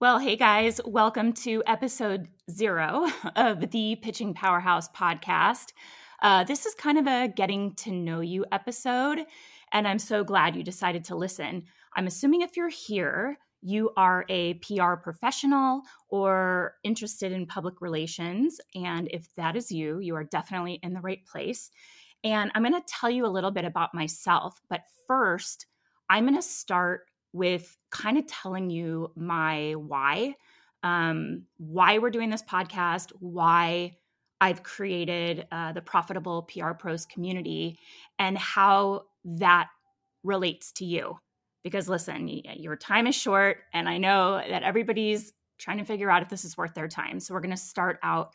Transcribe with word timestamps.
Well, 0.00 0.18
hey 0.18 0.34
guys, 0.34 0.80
welcome 0.86 1.34
to 1.44 1.62
episode 1.66 2.28
zero 2.50 3.06
of 3.36 3.70
the 3.70 3.96
Pitching 3.96 4.32
Powerhouse 4.32 4.88
podcast. 4.88 5.74
Uh, 6.22 6.42
this 6.42 6.64
is 6.64 6.74
kind 6.74 6.96
of 6.96 7.06
a 7.06 7.28
getting 7.28 7.74
to 7.74 7.92
know 7.92 8.20
you 8.20 8.46
episode, 8.50 9.26
and 9.72 9.86
I'm 9.86 9.98
so 9.98 10.24
glad 10.24 10.56
you 10.56 10.62
decided 10.62 11.04
to 11.04 11.16
listen. 11.16 11.64
I'm 11.94 12.06
assuming 12.06 12.40
if 12.40 12.56
you're 12.56 12.70
here, 12.70 13.36
you 13.60 13.90
are 13.94 14.24
a 14.30 14.54
PR 14.54 14.94
professional 14.94 15.82
or 16.08 16.76
interested 16.82 17.30
in 17.30 17.44
public 17.44 17.82
relations. 17.82 18.58
And 18.74 19.06
if 19.10 19.28
that 19.36 19.54
is 19.54 19.70
you, 19.70 19.98
you 19.98 20.16
are 20.16 20.24
definitely 20.24 20.80
in 20.82 20.94
the 20.94 21.02
right 21.02 21.26
place. 21.26 21.70
And 22.24 22.50
I'm 22.54 22.62
going 22.62 22.72
to 22.72 22.86
tell 22.88 23.10
you 23.10 23.26
a 23.26 23.28
little 23.28 23.50
bit 23.50 23.66
about 23.66 23.92
myself. 23.92 24.62
But 24.70 24.80
first, 25.06 25.66
I'm 26.08 26.24
going 26.24 26.36
to 26.36 26.42
start 26.42 27.02
with 27.34 27.76
kind 27.90 28.18
of 28.18 28.26
telling 28.26 28.70
you 28.70 29.10
my 29.16 29.72
why, 29.72 30.34
um, 30.82 31.44
why 31.58 31.98
we're 31.98 32.10
doing 32.10 32.30
this 32.30 32.42
podcast, 32.42 33.12
why 33.20 33.96
I've 34.40 34.62
created 34.62 35.46
uh, 35.52 35.72
the 35.72 35.82
Profitable 35.82 36.42
PR 36.42 36.72
Pros 36.72 37.04
community, 37.04 37.78
and 38.18 38.38
how 38.38 39.04
that 39.24 39.68
relates 40.22 40.72
to 40.72 40.84
you. 40.84 41.18
Because 41.62 41.88
listen, 41.88 42.26
your 42.28 42.76
time 42.76 43.06
is 43.06 43.14
short, 43.14 43.58
and 43.74 43.88
I 43.88 43.98
know 43.98 44.40
that 44.48 44.62
everybody's 44.62 45.32
trying 45.58 45.78
to 45.78 45.84
figure 45.84 46.10
out 46.10 46.22
if 46.22 46.30
this 46.30 46.44
is 46.44 46.56
worth 46.56 46.72
their 46.72 46.88
time. 46.88 47.20
So 47.20 47.34
we're 47.34 47.40
going 47.40 47.50
to 47.50 47.56
start 47.56 47.98
out 48.02 48.32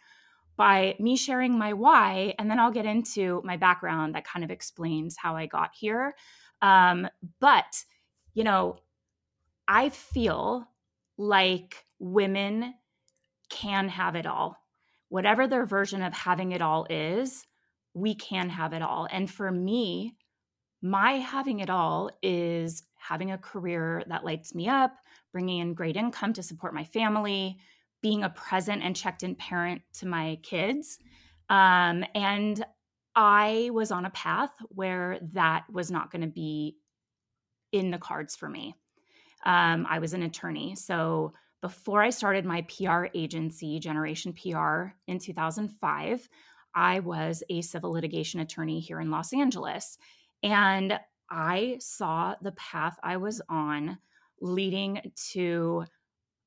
by 0.57 0.95
me 0.99 1.17
sharing 1.17 1.57
my 1.57 1.73
why, 1.73 2.35
and 2.37 2.49
then 2.49 2.59
I'll 2.59 2.71
get 2.71 2.85
into 2.85 3.41
my 3.43 3.57
background 3.57 4.13
that 4.13 4.27
kind 4.27 4.43
of 4.43 4.51
explains 4.51 5.17
how 5.17 5.35
I 5.35 5.47
got 5.47 5.71
here. 5.73 6.13
Um, 6.61 7.07
but, 7.39 7.83
you 8.35 8.43
know, 8.43 8.77
I 9.67 9.89
feel 9.89 10.67
like 11.17 11.85
women 11.99 12.73
can 13.49 13.89
have 13.89 14.15
it 14.15 14.25
all. 14.25 14.57
Whatever 15.09 15.47
their 15.47 15.65
version 15.65 16.01
of 16.01 16.13
having 16.13 16.51
it 16.51 16.61
all 16.61 16.85
is, 16.89 17.45
we 17.93 18.15
can 18.15 18.49
have 18.49 18.73
it 18.73 18.81
all. 18.81 19.07
And 19.11 19.29
for 19.29 19.51
me, 19.51 20.15
my 20.81 21.13
having 21.13 21.59
it 21.59 21.69
all 21.69 22.11
is 22.21 22.83
having 22.95 23.31
a 23.31 23.37
career 23.37 24.03
that 24.07 24.25
lights 24.25 24.53
me 24.53 24.67
up, 24.67 24.97
bringing 25.31 25.59
in 25.59 25.73
great 25.73 25.95
income 25.95 26.33
to 26.33 26.43
support 26.43 26.73
my 26.73 26.83
family, 26.83 27.57
being 28.01 28.23
a 28.23 28.29
present 28.29 28.83
and 28.83 28.95
checked 28.95 29.23
in 29.23 29.35
parent 29.35 29.81
to 29.93 30.07
my 30.07 30.37
kids. 30.43 30.99
Um, 31.49 32.03
and 32.13 32.63
I 33.15 33.69
was 33.71 33.91
on 33.91 34.05
a 34.05 34.09
path 34.09 34.51
where 34.69 35.19
that 35.33 35.63
was 35.71 35.89
not 35.89 36.11
going 36.11 36.21
to 36.21 36.27
be 36.27 36.77
in 37.71 37.91
the 37.91 37.97
cards 37.97 38.35
for 38.35 38.49
me 38.49 38.75
um, 39.45 39.85
I 39.89 39.99
was 39.99 40.13
an 40.13 40.23
attorney. 40.23 40.75
So 40.75 41.33
before 41.61 42.01
I 42.01 42.09
started 42.09 42.45
my 42.45 42.61
PR 42.63 43.05
agency, 43.13 43.79
Generation 43.79 44.33
PR, 44.33 44.93
in 45.07 45.19
2005, 45.19 46.29
I 46.75 46.99
was 46.99 47.43
a 47.49 47.61
civil 47.61 47.91
litigation 47.91 48.41
attorney 48.41 48.79
here 48.79 48.99
in 48.99 49.09
Los 49.09 49.33
Angeles. 49.33 49.97
And 50.43 50.99
I 51.29 51.77
saw 51.79 52.35
the 52.41 52.51
path 52.51 52.97
I 53.01 53.17
was 53.17 53.41
on 53.49 53.97
leading 54.41 55.11
to 55.31 55.85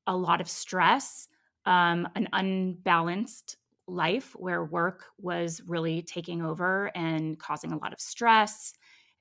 a 0.07 0.17
lot 0.17 0.41
of 0.41 0.49
stress, 0.49 1.29
um, 1.67 2.09
an 2.15 2.29
unbalanced 2.33 3.57
life 3.87 4.33
where 4.37 4.65
work 4.65 5.05
was 5.19 5.63
really 5.67 6.03
taking 6.03 6.43
over 6.43 6.91
and 6.95 7.39
causing 7.39 7.73
a 7.73 7.79
lot 7.79 7.93
of 7.93 8.01
stress 8.01 8.75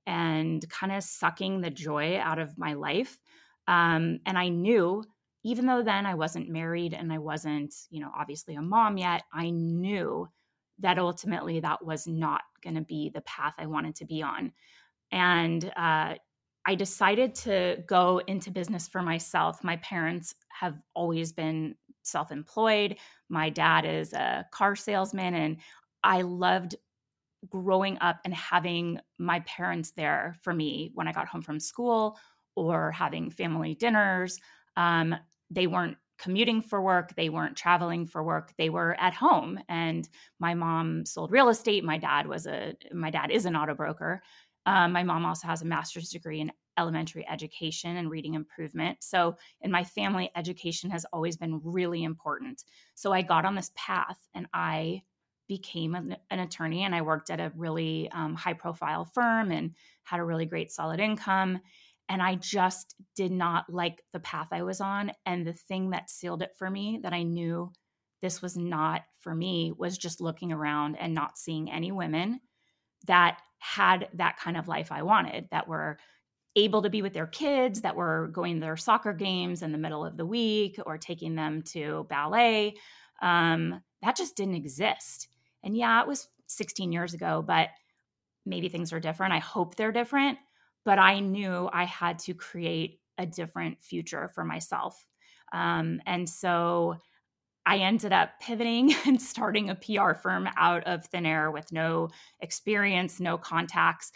and 0.05 0.67
kind 0.69 0.91
of 0.91 1.03
sucking 1.03 1.61
the 1.61 1.69
joy 1.69 2.17
out 2.19 2.39
of 2.39 2.57
my 2.57 2.73
life. 2.73 3.19
Um, 3.67 4.19
and 4.25 4.37
I 4.37 4.49
knew, 4.49 5.03
even 5.43 5.65
though 5.65 5.83
then 5.83 6.05
I 6.05 6.15
wasn't 6.15 6.49
married 6.49 6.93
and 6.93 7.11
I 7.11 7.17
wasn't, 7.17 7.73
you 7.89 7.99
know, 8.01 8.11
obviously 8.17 8.55
a 8.55 8.61
mom 8.61 8.97
yet, 8.97 9.23
I 9.33 9.49
knew 9.49 10.27
that 10.79 10.99
ultimately 10.99 11.59
that 11.59 11.83
was 11.83 12.07
not 12.07 12.41
going 12.63 12.75
to 12.75 12.81
be 12.81 13.09
the 13.09 13.21
path 13.21 13.55
I 13.57 13.65
wanted 13.65 13.95
to 13.95 14.05
be 14.05 14.21
on. 14.21 14.51
And 15.11 15.71
uh, 15.75 16.15
I 16.65 16.75
decided 16.75 17.33
to 17.35 17.83
go 17.87 18.21
into 18.27 18.51
business 18.51 18.87
for 18.87 19.01
myself. 19.01 19.63
My 19.63 19.77
parents 19.77 20.35
have 20.49 20.75
always 20.93 21.31
been 21.31 21.75
self 22.03 22.31
employed. 22.31 22.97
My 23.29 23.49
dad 23.49 23.85
is 23.85 24.13
a 24.13 24.45
car 24.51 24.75
salesman, 24.75 25.33
and 25.33 25.57
I 26.03 26.21
loved 26.21 26.75
growing 27.49 27.97
up 28.01 28.19
and 28.25 28.33
having 28.33 28.99
my 29.17 29.39
parents 29.41 29.91
there 29.91 30.35
for 30.41 30.53
me 30.53 30.91
when 30.93 31.07
I 31.07 31.11
got 31.11 31.27
home 31.27 31.41
from 31.41 31.59
school 31.59 32.17
or 32.57 32.91
having 32.91 33.29
family 33.29 33.75
dinners. 33.75 34.39
Um, 34.75 35.15
they 35.49 35.67
weren't 35.67 35.97
commuting 36.17 36.61
for 36.61 36.81
work, 36.81 37.15
they 37.15 37.29
weren't 37.29 37.55
traveling 37.55 38.07
for 38.07 38.23
work, 38.23 38.51
they 38.57 38.69
were 38.69 38.99
at 38.99 39.13
home. 39.13 39.59
And 39.69 40.09
my 40.39 40.55
mom 40.55 41.05
sold 41.05 41.31
real 41.31 41.49
estate. 41.49 41.83
My 41.83 41.99
dad 41.99 42.27
was 42.27 42.47
a 42.47 42.73
my 42.91 43.11
dad 43.11 43.29
is 43.29 43.45
an 43.45 43.55
auto 43.55 43.75
broker. 43.75 44.21
Um, 44.65 44.91
my 44.91 45.03
mom 45.03 45.25
also 45.25 45.47
has 45.47 45.61
a 45.61 45.65
master's 45.65 46.09
degree 46.09 46.41
in 46.41 46.51
elementary 46.77 47.27
education 47.29 47.97
and 47.97 48.09
reading 48.09 48.33
improvement. 48.33 48.97
So, 49.01 49.35
in 49.61 49.71
my 49.71 49.83
family, 49.83 50.29
education 50.35 50.89
has 50.89 51.05
always 51.13 51.37
been 51.37 51.61
really 51.63 52.03
important. 52.03 52.63
So, 52.95 53.13
I 53.13 53.21
got 53.21 53.45
on 53.45 53.55
this 53.55 53.71
path 53.75 54.17
and 54.33 54.47
I 54.53 55.03
became 55.47 55.95
an, 55.95 56.17
an 56.29 56.39
attorney 56.39 56.83
and 56.83 56.93
I 56.93 57.01
worked 57.01 57.29
at 57.29 57.39
a 57.39 57.51
really 57.55 58.09
um, 58.11 58.35
high 58.35 58.53
profile 58.53 59.05
firm 59.05 59.51
and 59.51 59.73
had 60.03 60.19
a 60.19 60.23
really 60.23 60.45
great 60.45 60.71
solid 60.71 60.99
income. 60.99 61.59
And 62.09 62.21
I 62.21 62.35
just 62.35 62.95
did 63.15 63.31
not 63.31 63.65
like 63.69 64.01
the 64.13 64.19
path 64.19 64.47
I 64.51 64.63
was 64.63 64.79
on. 64.79 65.11
And 65.25 65.45
the 65.45 65.53
thing 65.53 65.89
that 65.89 66.09
sealed 66.09 66.41
it 66.41 66.51
for 66.57 66.69
me 66.69 66.99
that 67.03 67.13
I 67.13 67.23
knew 67.23 67.71
this 68.21 68.41
was 68.41 68.57
not 68.57 69.03
for 69.19 69.35
me 69.35 69.73
was 69.77 69.97
just 69.97 70.21
looking 70.21 70.51
around 70.51 70.95
and 70.95 71.13
not 71.13 71.37
seeing 71.37 71.71
any 71.71 71.91
women 71.91 72.39
that 73.07 73.39
had 73.59 74.07
that 74.13 74.37
kind 74.37 74.57
of 74.57 74.67
life 74.67 74.91
I 74.91 75.03
wanted, 75.03 75.47
that 75.51 75.67
were 75.67 75.97
able 76.55 76.81
to 76.81 76.89
be 76.89 77.01
with 77.01 77.13
their 77.13 77.27
kids, 77.27 77.81
that 77.81 77.95
were 77.95 78.29
going 78.33 78.55
to 78.55 78.61
their 78.61 78.77
soccer 78.77 79.13
games 79.13 79.61
in 79.61 79.71
the 79.71 79.77
middle 79.77 80.03
of 80.03 80.17
the 80.17 80.25
week 80.25 80.79
or 80.85 80.97
taking 80.97 81.35
them 81.35 81.61
to 81.61 82.05
ballet. 82.09 82.75
Um, 83.21 83.81
that 84.01 84.15
just 84.15 84.35
didn't 84.35 84.55
exist. 84.55 85.27
And 85.63 85.75
yeah, 85.75 86.01
it 86.01 86.07
was 86.07 86.27
16 86.47 86.91
years 86.91 87.13
ago, 87.13 87.43
but 87.45 87.69
maybe 88.45 88.69
things 88.69 88.93
are 88.93 88.99
different. 88.99 89.33
I 89.33 89.39
hope 89.39 89.75
they're 89.75 89.91
different 89.91 90.39
but 90.87 90.99
I 90.99 91.19
knew 91.19 91.69
I 91.73 91.83
had 91.83 92.17
to 92.19 92.33
create 92.33 93.01
a 93.17 93.25
different 93.25 93.83
future 93.83 94.29
for 94.33 94.45
myself. 94.45 95.05
Um, 95.51 95.99
and 96.05 96.29
so 96.29 96.95
I 97.65 97.79
ended 97.79 98.13
up 98.13 98.29
pivoting 98.41 98.95
and 99.05 99.21
starting 99.21 99.69
a 99.69 99.75
PR 99.75 100.13
firm 100.13 100.47
out 100.55 100.85
of 100.85 101.05
thin 101.07 101.25
air 101.25 101.51
with 101.51 101.73
no 101.73 102.07
experience, 102.39 103.19
no 103.19 103.37
contacts. 103.37 104.13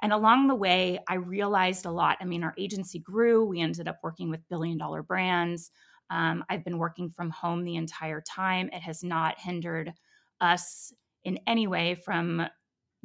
And 0.00 0.14
along 0.14 0.48
the 0.48 0.54
way, 0.54 0.98
I 1.08 1.16
realized 1.16 1.84
a 1.84 1.90
lot. 1.90 2.16
I 2.22 2.24
mean, 2.24 2.42
our 2.42 2.54
agency 2.56 3.00
grew. 3.00 3.44
We 3.44 3.60
ended 3.60 3.86
up 3.86 3.98
working 4.02 4.30
with 4.30 4.48
billion 4.48 4.78
dollar 4.78 5.02
brands. 5.02 5.70
Um, 6.08 6.42
I've 6.48 6.64
been 6.64 6.78
working 6.78 7.10
from 7.10 7.28
home 7.28 7.64
the 7.64 7.76
entire 7.76 8.22
time. 8.22 8.70
It 8.72 8.80
has 8.80 9.04
not 9.04 9.38
hindered 9.38 9.92
us 10.40 10.90
in 11.22 11.38
any 11.46 11.66
way 11.66 11.96
from 11.96 12.46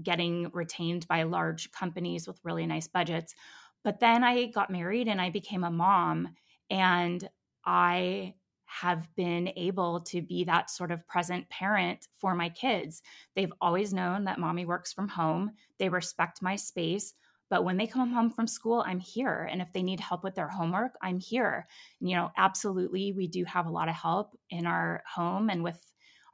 getting 0.01 0.49
retained 0.53 1.07
by 1.07 1.23
large 1.23 1.71
companies 1.71 2.27
with 2.27 2.39
really 2.43 2.65
nice 2.65 2.87
budgets. 2.87 3.35
But 3.83 3.99
then 3.99 4.23
I 4.23 4.47
got 4.47 4.69
married 4.69 5.07
and 5.07 5.21
I 5.21 5.29
became 5.29 5.63
a 5.63 5.71
mom, 5.71 6.29
and 6.69 7.27
I 7.65 8.35
have 8.65 9.07
been 9.15 9.51
able 9.55 10.01
to 10.01 10.21
be 10.21 10.43
that 10.43 10.69
sort 10.69 10.91
of 10.91 11.07
present 11.07 11.49
parent 11.49 12.07
for 12.15 12.35
my 12.35 12.49
kids. 12.49 13.01
They've 13.35 13.53
always 13.61 13.93
known 13.93 14.25
that 14.25 14.39
mommy 14.39 14.65
works 14.65 14.93
from 14.93 15.07
home, 15.07 15.51
they 15.79 15.89
respect 15.89 16.41
my 16.41 16.55
space. 16.55 17.13
But 17.49 17.63
when 17.63 17.77
they 17.77 17.87
come 17.87 18.11
home 18.11 18.29
from 18.29 18.45
school, 18.45 18.83
I'm 18.85 18.99
here. 18.99 19.49
And 19.51 19.59
if 19.59 19.73
they 19.73 19.81
need 19.81 19.99
help 19.99 20.23
with 20.23 20.35
their 20.35 20.47
homework, 20.47 20.93
I'm 21.01 21.19
here. 21.19 21.67
You 21.99 22.15
know, 22.15 22.29
absolutely, 22.37 23.11
we 23.11 23.27
do 23.27 23.43
have 23.45 23.65
a 23.65 23.71
lot 23.71 23.89
of 23.89 23.95
help 23.95 24.37
in 24.51 24.67
our 24.67 25.01
home 25.11 25.49
and 25.49 25.63
with 25.63 25.83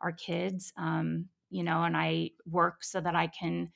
our 0.02 0.12
kids. 0.12 0.74
Um, 0.78 1.30
you 1.56 1.64
know, 1.64 1.84
and 1.84 1.98
I 1.98 2.32
work 2.46 2.84
so 2.84 3.02
that 3.02 3.16
I 3.16 3.28
can 3.28 3.72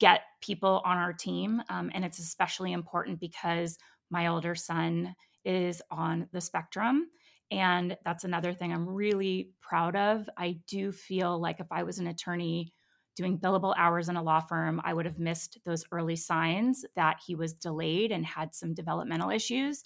get 0.00 0.22
people 0.40 0.82
on 0.84 0.98
our 0.98 1.12
team. 1.12 1.62
Um, 1.68 1.90
and 1.94 2.04
it's 2.04 2.18
especially 2.18 2.72
important 2.72 3.20
because 3.20 3.78
my 4.10 4.26
older 4.28 4.54
son 4.54 5.14
is 5.44 5.82
on 5.90 6.28
the 6.32 6.40
spectrum 6.40 7.08
And 7.50 7.96
that's 8.04 8.24
another 8.24 8.52
thing 8.52 8.72
I'm 8.72 8.88
really 8.88 9.52
proud 9.62 9.96
of. 9.96 10.28
I 10.36 10.58
do 10.66 10.92
feel 10.92 11.40
like 11.40 11.60
if 11.60 11.66
I 11.70 11.82
was 11.84 11.98
an 11.98 12.06
attorney 12.06 12.74
doing 13.16 13.38
billable 13.38 13.74
hours 13.76 14.08
in 14.10 14.16
a 14.16 14.22
law 14.22 14.40
firm, 14.40 14.80
I 14.84 14.92
would 14.94 15.06
have 15.06 15.18
missed 15.18 15.58
those 15.64 15.84
early 15.90 16.16
signs 16.16 16.84
that 16.94 17.18
he 17.26 17.34
was 17.34 17.54
delayed 17.54 18.12
and 18.12 18.24
had 18.26 18.54
some 18.54 18.74
developmental 18.74 19.30
issues. 19.30 19.82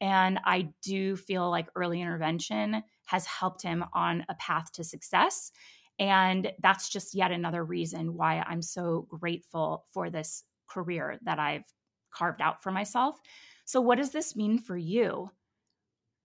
And 0.00 0.40
I 0.44 0.70
do 0.82 1.16
feel 1.16 1.50
like 1.50 1.68
early 1.76 2.00
intervention 2.00 2.82
has 3.06 3.26
helped 3.26 3.62
him 3.62 3.84
on 3.94 4.26
a 4.28 4.34
path 4.34 4.72
to 4.72 4.84
success. 4.84 5.52
And 5.98 6.52
that's 6.60 6.88
just 6.88 7.14
yet 7.14 7.30
another 7.30 7.64
reason 7.64 8.14
why 8.14 8.44
I'm 8.46 8.62
so 8.62 9.06
grateful 9.08 9.84
for 9.92 10.10
this 10.10 10.44
career 10.66 11.18
that 11.22 11.38
I've 11.38 11.64
carved 12.10 12.40
out 12.40 12.62
for 12.62 12.72
myself. 12.72 13.20
So, 13.64 13.80
what 13.80 13.98
does 13.98 14.10
this 14.10 14.36
mean 14.36 14.58
for 14.58 14.76
you? 14.76 15.30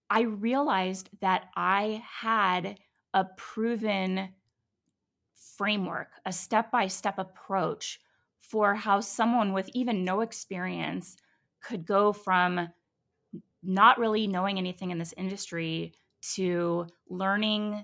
I 0.09 0.21
realized 0.21 1.09
that 1.21 1.49
I 1.55 2.03
had 2.05 2.79
a 3.13 3.25
proven 3.37 4.29
framework, 5.35 6.09
a 6.25 6.31
step 6.31 6.71
by 6.71 6.87
step 6.87 7.19
approach 7.19 7.99
for 8.39 8.73
how 8.73 8.99
someone 8.99 9.53
with 9.53 9.69
even 9.73 10.03
no 10.03 10.21
experience 10.21 11.17
could 11.61 11.85
go 11.85 12.11
from 12.11 12.69
not 13.61 13.99
really 13.99 14.25
knowing 14.25 14.57
anything 14.57 14.91
in 14.91 14.97
this 14.97 15.13
industry 15.17 15.93
to 16.21 16.87
learning 17.09 17.83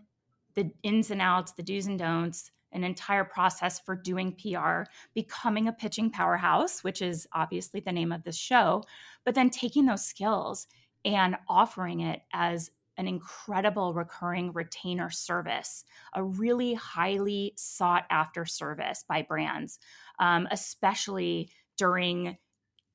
the 0.55 0.71
ins 0.83 1.11
and 1.11 1.21
outs, 1.21 1.53
the 1.53 1.63
do's 1.63 1.87
and 1.87 1.99
don'ts, 1.99 2.51
an 2.71 2.83
entire 2.83 3.23
process 3.23 3.79
for 3.79 3.95
doing 3.95 4.35
PR, 4.35 4.83
becoming 5.13 5.67
a 5.67 5.73
pitching 5.73 6.09
powerhouse, 6.09 6.83
which 6.83 7.01
is 7.01 7.27
obviously 7.33 7.79
the 7.79 7.91
name 7.91 8.11
of 8.11 8.23
this 8.23 8.37
show, 8.37 8.83
but 9.23 9.33
then 9.33 9.49
taking 9.49 9.85
those 9.85 10.05
skills 10.05 10.67
and 11.05 11.37
offering 11.47 12.01
it 12.01 12.21
as 12.33 12.71
an 12.97 13.07
incredible 13.07 13.93
recurring 13.93 14.51
retainer 14.53 15.09
service, 15.09 15.83
a 16.13 16.23
really 16.23 16.73
highly 16.73 17.53
sought 17.57 18.05
after 18.09 18.45
service 18.45 19.03
by 19.07 19.21
brands, 19.21 19.79
um, 20.19 20.47
especially 20.51 21.49
during 21.77 22.37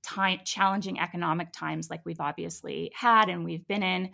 time, 0.02 0.40
challenging 0.44 0.98
economic 0.98 1.52
times 1.52 1.90
like 1.90 2.00
we've 2.04 2.20
obviously 2.20 2.90
had 2.94 3.28
and 3.28 3.44
we've 3.44 3.66
been 3.66 3.82
in, 3.82 4.10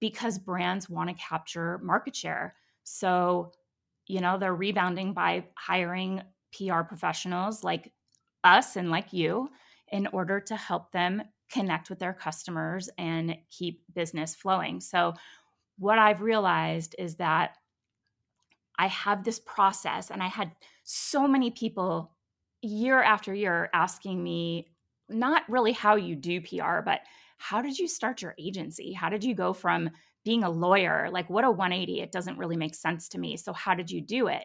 because 0.00 0.38
brands 0.38 0.88
want 0.88 1.08
to 1.08 1.14
capture 1.14 1.78
market 1.82 2.14
share. 2.14 2.54
So, 2.88 3.52
you 4.06 4.20
know, 4.20 4.38
they're 4.38 4.54
rebounding 4.54 5.12
by 5.12 5.44
hiring 5.56 6.22
PR 6.56 6.82
professionals 6.82 7.62
like 7.62 7.92
us 8.44 8.76
and 8.76 8.90
like 8.90 9.12
you 9.12 9.50
in 9.92 10.06
order 10.08 10.40
to 10.40 10.56
help 10.56 10.92
them 10.92 11.22
connect 11.50 11.90
with 11.90 11.98
their 11.98 12.14
customers 12.14 12.88
and 12.96 13.36
keep 13.50 13.82
business 13.94 14.34
flowing. 14.34 14.80
So, 14.80 15.14
what 15.78 15.98
I've 15.98 16.22
realized 16.22 16.96
is 16.98 17.16
that 17.16 17.56
I 18.78 18.86
have 18.86 19.22
this 19.22 19.38
process, 19.38 20.10
and 20.10 20.22
I 20.22 20.28
had 20.28 20.52
so 20.84 21.28
many 21.28 21.50
people 21.50 22.16
year 22.62 23.02
after 23.02 23.34
year 23.34 23.68
asking 23.74 24.22
me, 24.22 24.70
not 25.08 25.42
really 25.48 25.72
how 25.72 25.96
you 25.96 26.16
do 26.16 26.40
PR, 26.40 26.80
but 26.84 27.00
how 27.38 27.62
did 27.62 27.78
you 27.78 27.88
start 27.88 28.22
your 28.22 28.34
agency? 28.38 28.92
How 28.92 29.08
did 29.08 29.24
you 29.24 29.34
go 29.34 29.52
from 29.52 29.90
being 30.24 30.44
a 30.44 30.50
lawyer? 30.50 31.08
Like, 31.10 31.30
what 31.30 31.44
a 31.44 31.50
180. 31.50 32.00
It 32.00 32.12
doesn't 32.12 32.38
really 32.38 32.56
make 32.56 32.74
sense 32.74 33.08
to 33.10 33.18
me. 33.18 33.36
So, 33.36 33.52
how 33.52 33.74
did 33.74 33.90
you 33.90 34.00
do 34.00 34.26
it? 34.28 34.44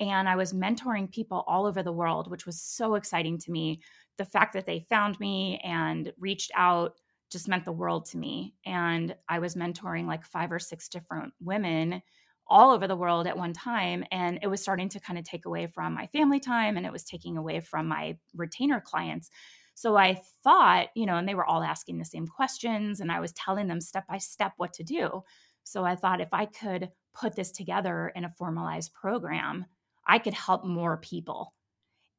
And 0.00 0.28
I 0.28 0.36
was 0.36 0.52
mentoring 0.52 1.10
people 1.10 1.44
all 1.46 1.66
over 1.66 1.82
the 1.82 1.92
world, 1.92 2.30
which 2.30 2.46
was 2.46 2.60
so 2.60 2.94
exciting 2.94 3.38
to 3.38 3.52
me. 3.52 3.82
The 4.18 4.24
fact 4.24 4.54
that 4.54 4.66
they 4.66 4.80
found 4.80 5.20
me 5.20 5.60
and 5.62 6.12
reached 6.18 6.50
out 6.56 6.94
just 7.30 7.48
meant 7.48 7.64
the 7.64 7.72
world 7.72 8.04
to 8.06 8.18
me. 8.18 8.54
And 8.66 9.14
I 9.28 9.38
was 9.38 9.54
mentoring 9.54 10.06
like 10.06 10.24
five 10.24 10.52
or 10.52 10.58
six 10.58 10.88
different 10.88 11.32
women 11.40 12.02
all 12.48 12.72
over 12.72 12.86
the 12.86 12.96
world 12.96 13.26
at 13.26 13.38
one 13.38 13.52
time. 13.52 14.04
And 14.10 14.38
it 14.42 14.48
was 14.48 14.60
starting 14.60 14.88
to 14.90 15.00
kind 15.00 15.18
of 15.18 15.24
take 15.24 15.46
away 15.46 15.66
from 15.66 15.94
my 15.94 16.06
family 16.08 16.40
time 16.40 16.76
and 16.76 16.84
it 16.84 16.92
was 16.92 17.04
taking 17.04 17.36
away 17.36 17.60
from 17.60 17.88
my 17.88 18.18
retainer 18.34 18.80
clients. 18.80 19.30
So 19.74 19.96
I 19.96 20.20
thought, 20.44 20.88
you 20.94 21.06
know, 21.06 21.16
and 21.16 21.28
they 21.28 21.34
were 21.34 21.46
all 21.46 21.62
asking 21.62 21.98
the 21.98 22.04
same 22.04 22.26
questions 22.26 23.00
and 23.00 23.10
I 23.10 23.20
was 23.20 23.32
telling 23.32 23.66
them 23.66 23.80
step 23.80 24.06
by 24.06 24.18
step 24.18 24.52
what 24.56 24.72
to 24.74 24.84
do. 24.84 25.22
So 25.64 25.84
I 25.84 25.94
thought 25.96 26.20
if 26.20 26.32
I 26.32 26.46
could 26.46 26.90
put 27.14 27.34
this 27.36 27.52
together 27.52 28.12
in 28.14 28.24
a 28.24 28.30
formalized 28.30 28.92
program, 28.92 29.66
I 30.06 30.18
could 30.18 30.34
help 30.34 30.64
more 30.64 30.96
people. 30.96 31.54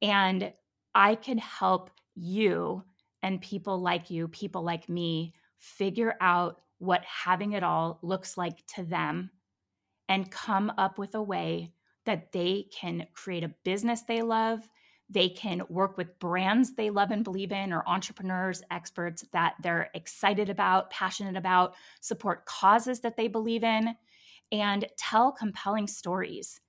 And 0.02 0.54
I 0.96 1.16
could 1.16 1.40
help 1.40 1.90
you 2.16 2.84
and 3.22 3.42
people 3.42 3.80
like 3.80 4.10
you, 4.10 4.28
people 4.28 4.64
like 4.64 4.90
me, 4.90 5.34
figure 5.58 6.16
out 6.20 6.62
what 6.80 7.04
having 7.06 7.54
it 7.54 7.64
all 7.64 8.00
looks 8.02 8.38
like 8.38 8.66
to 8.76 8.84
them 8.84 9.32
and 10.10 10.30
come 10.30 10.72
up 10.78 10.98
with 10.98 11.16
a 11.16 11.22
way 11.22 11.72
that 12.06 12.34
they 12.34 12.68
can 12.78 13.08
create 13.14 13.44
a 13.44 13.54
business 13.64 14.02
they 14.02 14.22
love. 14.22 14.68
They 15.14 15.30
can 15.30 15.62
work 15.70 15.98
with 15.98 16.20
brands 16.20 16.74
they 16.74 16.90
love 16.90 17.12
and 17.12 17.24
believe 17.24 17.52
in, 17.52 17.72
or 17.72 17.88
entrepreneurs, 17.88 18.62
experts 18.72 19.24
that 19.32 19.56
they're 19.62 19.90
excited 19.94 20.50
about, 20.50 20.90
passionate 20.90 21.38
about, 21.38 21.76
support 22.02 22.46
causes 22.46 23.00
that 23.02 23.16
they 23.16 23.28
believe 23.28 23.64
in, 23.64 23.96
and 24.52 24.86
tell 24.98 25.32
compelling 25.32 25.88
stories. 25.88 26.60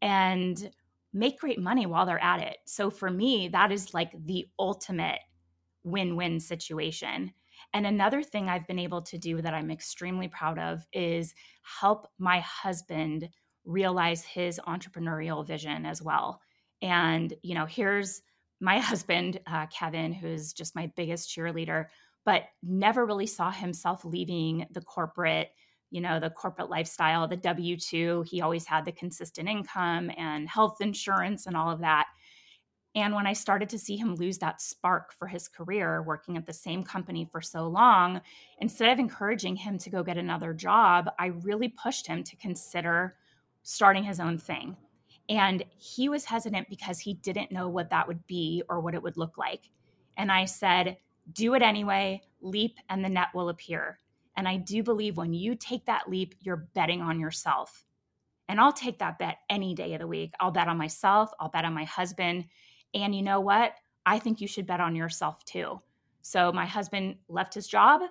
And 0.00 0.70
make 1.12 1.40
great 1.40 1.58
money 1.58 1.86
while 1.86 2.06
they're 2.06 2.22
at 2.22 2.40
it. 2.40 2.58
So 2.66 2.90
for 2.90 3.10
me, 3.10 3.48
that 3.48 3.72
is 3.72 3.94
like 3.94 4.12
the 4.26 4.46
ultimate 4.58 5.20
win 5.84 6.16
win 6.16 6.40
situation. 6.40 7.32
And 7.72 7.86
another 7.86 8.22
thing 8.22 8.48
I've 8.48 8.66
been 8.66 8.78
able 8.78 9.02
to 9.02 9.18
do 9.18 9.42
that 9.42 9.54
I'm 9.54 9.70
extremely 9.70 10.28
proud 10.28 10.58
of 10.58 10.86
is 10.92 11.34
help 11.80 12.06
my 12.18 12.40
husband 12.40 13.28
realize 13.64 14.24
his 14.24 14.60
entrepreneurial 14.66 15.46
vision 15.46 15.84
as 15.84 16.02
well. 16.02 16.40
And, 16.82 17.34
you 17.42 17.54
know, 17.54 17.66
here's 17.66 18.22
my 18.60 18.78
husband, 18.80 19.40
uh, 19.46 19.66
Kevin, 19.66 20.12
who's 20.12 20.52
just 20.52 20.74
my 20.74 20.90
biggest 20.96 21.30
cheerleader, 21.30 21.86
but 22.24 22.44
never 22.62 23.06
really 23.06 23.26
saw 23.26 23.50
himself 23.50 24.04
leaving 24.04 24.66
the 24.72 24.82
corporate 24.82 25.50
you 25.90 26.00
know 26.00 26.20
the 26.20 26.30
corporate 26.30 26.68
lifestyle 26.68 27.26
the 27.26 27.36
w2 27.36 28.26
he 28.26 28.42
always 28.42 28.66
had 28.66 28.84
the 28.84 28.92
consistent 28.92 29.48
income 29.48 30.10
and 30.16 30.48
health 30.48 30.80
insurance 30.80 31.46
and 31.46 31.56
all 31.56 31.70
of 31.70 31.80
that. 31.80 32.06
And 32.94 33.14
when 33.14 33.26
i 33.26 33.32
started 33.32 33.68
to 33.70 33.78
see 33.78 33.96
him 33.96 34.14
lose 34.16 34.38
that 34.38 34.60
spark 34.60 35.12
for 35.12 35.26
his 35.26 35.48
career 35.48 36.02
working 36.02 36.36
at 36.36 36.46
the 36.46 36.52
same 36.52 36.82
company 36.82 37.28
for 37.30 37.40
so 37.40 37.68
long 37.68 38.20
instead 38.58 38.90
of 38.92 38.98
encouraging 38.98 39.56
him 39.56 39.78
to 39.78 39.90
go 39.90 40.02
get 40.02 40.18
another 40.18 40.52
job 40.52 41.10
i 41.18 41.26
really 41.26 41.68
pushed 41.68 42.06
him 42.06 42.22
to 42.24 42.36
consider 42.36 43.16
starting 43.62 44.04
his 44.04 44.20
own 44.20 44.36
thing 44.36 44.76
and 45.28 45.64
he 45.76 46.08
was 46.08 46.24
hesitant 46.24 46.68
because 46.68 46.98
he 46.98 47.14
didn't 47.14 47.52
know 47.52 47.68
what 47.68 47.90
that 47.90 48.08
would 48.08 48.26
be 48.26 48.62
or 48.68 48.80
what 48.80 48.94
it 48.94 49.02
would 49.02 49.16
look 49.16 49.38
like 49.38 49.70
and 50.16 50.30
i 50.32 50.44
said 50.44 50.96
do 51.32 51.54
it 51.54 51.62
anyway 51.62 52.20
leap 52.40 52.78
and 52.88 53.04
the 53.04 53.08
net 53.08 53.28
will 53.34 53.48
appear 53.48 53.98
and 54.38 54.46
I 54.46 54.56
do 54.56 54.84
believe 54.84 55.16
when 55.16 55.34
you 55.34 55.56
take 55.56 55.84
that 55.86 56.08
leap, 56.08 56.36
you're 56.38 56.68
betting 56.72 57.02
on 57.02 57.18
yourself. 57.18 57.84
And 58.48 58.60
I'll 58.60 58.72
take 58.72 59.00
that 59.00 59.18
bet 59.18 59.38
any 59.50 59.74
day 59.74 59.94
of 59.94 60.00
the 60.00 60.06
week. 60.06 60.32
I'll 60.38 60.52
bet 60.52 60.68
on 60.68 60.78
myself, 60.78 61.32
I'll 61.40 61.48
bet 61.48 61.64
on 61.64 61.74
my 61.74 61.82
husband. 61.82 62.44
And 62.94 63.12
you 63.12 63.22
know 63.22 63.40
what? 63.40 63.74
I 64.06 64.20
think 64.20 64.40
you 64.40 64.46
should 64.46 64.64
bet 64.64 64.78
on 64.78 64.94
yourself 64.94 65.44
too. 65.44 65.82
So 66.22 66.52
my 66.52 66.66
husband 66.66 67.16
left 67.28 67.52
his 67.52 67.66
job, 67.66 68.02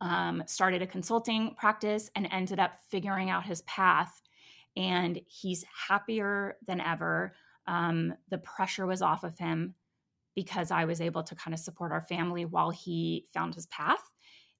um, 0.00 0.42
started 0.46 0.82
a 0.82 0.86
consulting 0.86 1.54
practice, 1.54 2.10
and 2.16 2.26
ended 2.32 2.58
up 2.58 2.72
figuring 2.90 3.30
out 3.30 3.46
his 3.46 3.62
path. 3.62 4.22
And 4.76 5.20
he's 5.26 5.64
happier 5.88 6.56
than 6.66 6.80
ever. 6.80 7.34
Um, 7.66 8.14
the 8.30 8.38
pressure 8.38 8.86
was 8.86 9.02
off 9.02 9.24
of 9.24 9.38
him 9.38 9.74
because 10.34 10.70
I 10.70 10.84
was 10.84 11.00
able 11.00 11.22
to 11.24 11.34
kind 11.34 11.54
of 11.54 11.60
support 11.60 11.92
our 11.92 12.00
family 12.00 12.44
while 12.44 12.70
he 12.70 13.26
found 13.34 13.54
his 13.54 13.66
path. 13.66 14.02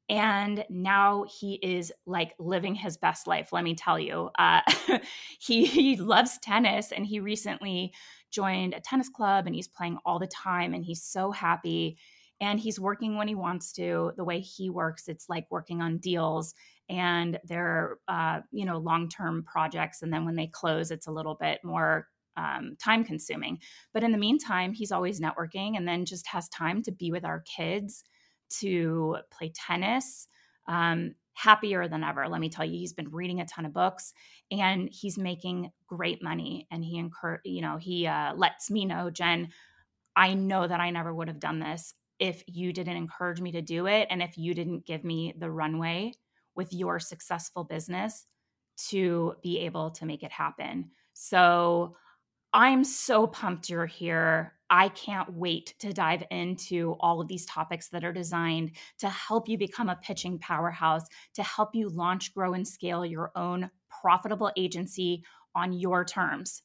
And 0.08 0.64
now 0.68 1.24
he 1.40 1.54
is 1.62 1.92
like 2.04 2.34
living 2.40 2.74
his 2.74 2.96
best 2.96 3.28
life 3.28 3.52
let 3.52 3.62
me 3.62 3.76
tell 3.76 3.98
you. 3.98 4.30
Uh, 4.36 4.60
he, 5.38 5.64
he 5.64 5.96
loves 5.96 6.38
tennis 6.38 6.90
and 6.90 7.06
he 7.06 7.20
recently 7.20 7.92
joined 8.32 8.74
a 8.74 8.80
tennis 8.80 9.08
club 9.08 9.46
and 9.46 9.54
he's 9.54 9.68
playing 9.68 9.98
all 10.04 10.18
the 10.18 10.26
time 10.26 10.74
and 10.74 10.84
he's 10.84 11.02
so 11.02 11.30
happy 11.30 11.96
and 12.40 12.58
he's 12.58 12.80
working 12.80 13.16
when 13.16 13.28
he 13.28 13.34
wants 13.34 13.72
to 13.72 14.12
the 14.16 14.24
way 14.24 14.40
he 14.40 14.70
works 14.70 15.08
it's 15.08 15.28
like 15.28 15.46
working 15.50 15.80
on 15.80 15.98
deals 15.98 16.54
and 16.88 17.38
they're 17.44 17.98
uh, 18.08 18.40
you 18.50 18.64
know 18.64 18.78
long-term 18.78 19.44
projects 19.44 20.02
and 20.02 20.12
then 20.12 20.24
when 20.24 20.36
they 20.36 20.46
close 20.46 20.90
it's 20.90 21.06
a 21.06 21.12
little 21.12 21.34
bit 21.34 21.60
more 21.64 22.08
um, 22.36 22.76
time 22.82 23.04
consuming 23.04 23.58
but 23.92 24.04
in 24.04 24.12
the 24.12 24.18
meantime 24.18 24.72
he's 24.72 24.92
always 24.92 25.20
networking 25.20 25.76
and 25.76 25.86
then 25.86 26.04
just 26.04 26.26
has 26.26 26.48
time 26.48 26.82
to 26.82 26.92
be 26.92 27.10
with 27.10 27.24
our 27.24 27.40
kids 27.40 28.04
to 28.50 29.16
play 29.30 29.52
tennis. 29.54 30.28
Um, 30.66 31.14
happier 31.34 31.88
than 31.88 32.04
ever. 32.04 32.28
Let 32.28 32.40
me 32.40 32.50
tell 32.50 32.66
you, 32.66 32.78
he's 32.78 32.92
been 32.92 33.10
reading 33.10 33.40
a 33.40 33.46
ton 33.46 33.64
of 33.64 33.72
books 33.72 34.12
and 34.50 34.90
he's 34.92 35.16
making 35.16 35.70
great 35.86 36.22
money. 36.22 36.66
And 36.70 36.84
he 36.84 36.98
incur, 36.98 37.40
you 37.44 37.62
know, 37.62 37.78
he 37.78 38.06
uh, 38.06 38.34
lets 38.34 38.70
me 38.70 38.84
know, 38.84 39.08
Jen, 39.08 39.48
I 40.14 40.34
know 40.34 40.66
that 40.66 40.80
I 40.80 40.90
never 40.90 41.14
would 41.14 41.28
have 41.28 41.40
done 41.40 41.60
this 41.60 41.94
if 42.20 42.44
you 42.46 42.72
didn't 42.72 42.96
encourage 42.96 43.40
me 43.40 43.50
to 43.52 43.62
do 43.62 43.86
it 43.86 44.06
and 44.10 44.22
if 44.22 44.38
you 44.38 44.54
didn't 44.54 44.86
give 44.86 45.02
me 45.02 45.34
the 45.38 45.50
runway 45.50 46.12
with 46.54 46.72
your 46.72 47.00
successful 47.00 47.64
business 47.64 48.26
to 48.88 49.34
be 49.42 49.58
able 49.60 49.90
to 49.90 50.06
make 50.06 50.22
it 50.22 50.30
happen. 50.30 50.90
So 51.14 51.96
I'm 52.52 52.84
so 52.84 53.26
pumped 53.26 53.70
you're 53.70 53.86
here. 53.86 54.54
I 54.68 54.88
can't 54.90 55.32
wait 55.32 55.74
to 55.80 55.92
dive 55.92 56.22
into 56.30 56.96
all 57.00 57.20
of 57.20 57.28
these 57.28 57.46
topics 57.46 57.88
that 57.88 58.04
are 58.04 58.12
designed 58.12 58.72
to 58.98 59.08
help 59.08 59.48
you 59.48 59.58
become 59.58 59.88
a 59.88 59.96
pitching 59.96 60.38
powerhouse, 60.38 61.04
to 61.34 61.42
help 61.42 61.74
you 61.74 61.88
launch, 61.88 62.32
grow, 62.34 62.54
and 62.54 62.66
scale 62.66 63.04
your 63.04 63.32
own 63.34 63.70
profitable 63.88 64.50
agency 64.56 65.24
on 65.54 65.72
your 65.72 66.04
terms. 66.04 66.62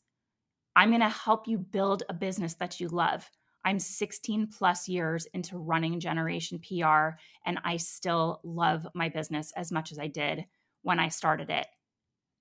I'm 0.75 0.89
going 0.89 1.01
to 1.01 1.09
help 1.09 1.47
you 1.47 1.57
build 1.57 2.03
a 2.09 2.13
business 2.13 2.55
that 2.55 2.79
you 2.79 2.89
love. 2.89 3.29
I'm 3.65 3.79
16 3.79 4.47
plus 4.55 4.87
years 4.87 5.25
into 5.33 5.57
running 5.57 5.99
Generation 5.99 6.59
PR, 6.59 7.17
and 7.47 7.59
I 7.63 7.77
still 7.77 8.39
love 8.43 8.87
my 8.93 9.09
business 9.09 9.51
as 9.57 9.71
much 9.71 9.91
as 9.91 9.97
I 9.97 10.05
did 10.05 10.45
when 10.83 10.99
I 10.99 11.09
started 11.09 11.49
it. 11.49 11.65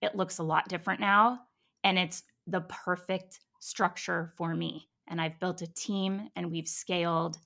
It 0.02 0.14
looks 0.14 0.38
a 0.38 0.42
lot 0.42 0.68
different 0.68 1.00
now, 1.00 1.40
and 1.82 1.98
it's 1.98 2.22
the 2.46 2.60
perfect 2.60 3.40
structure 3.58 4.30
for 4.36 4.54
me. 4.54 4.90
And 5.08 5.18
I've 5.18 5.40
built 5.40 5.62
a 5.62 5.66
team 5.66 6.28
and 6.36 6.50
we've 6.50 6.68
scaled, 6.68 7.38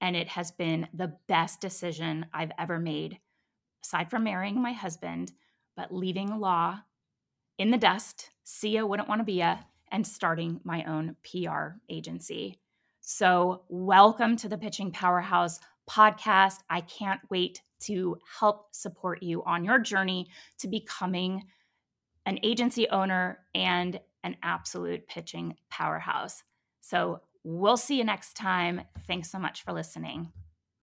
and 0.00 0.16
it 0.16 0.28
has 0.28 0.50
been 0.50 0.88
the 0.94 1.14
best 1.28 1.60
decision 1.60 2.24
I've 2.32 2.52
ever 2.58 2.78
made, 2.78 3.18
aside 3.84 4.08
from 4.08 4.24
marrying 4.24 4.62
my 4.62 4.72
husband, 4.72 5.32
but 5.76 5.94
leaving 5.94 6.40
law 6.40 6.78
in 7.58 7.70
the 7.70 7.76
dust, 7.76 8.30
see 8.44 8.80
wouldn't 8.80 9.08
want 9.10 9.20
to 9.20 9.24
be 9.24 9.34
ya, 9.34 9.58
and 9.92 10.06
starting 10.06 10.60
my 10.64 10.84
own 10.84 11.16
PR 11.22 11.78
agency. 11.90 12.58
So, 13.08 13.62
welcome 13.68 14.34
to 14.38 14.48
the 14.48 14.58
Pitching 14.58 14.90
Powerhouse 14.90 15.60
podcast. 15.88 16.56
I 16.68 16.80
can't 16.80 17.20
wait 17.30 17.62
to 17.82 18.18
help 18.40 18.74
support 18.74 19.22
you 19.22 19.44
on 19.44 19.64
your 19.64 19.78
journey 19.78 20.26
to 20.58 20.66
becoming 20.66 21.44
an 22.26 22.40
agency 22.42 22.88
owner 22.88 23.38
and 23.54 24.00
an 24.24 24.36
absolute 24.42 25.06
pitching 25.06 25.54
powerhouse. 25.70 26.42
So, 26.80 27.20
we'll 27.44 27.76
see 27.76 27.96
you 27.96 28.02
next 28.02 28.34
time. 28.34 28.80
Thanks 29.06 29.30
so 29.30 29.38
much 29.38 29.62
for 29.62 29.72
listening. 29.72 30.32